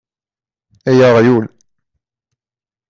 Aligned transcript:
Ay 0.89 0.99
aɣyul! 1.07 1.45